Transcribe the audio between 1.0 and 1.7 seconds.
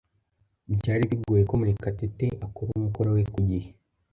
bigoye ko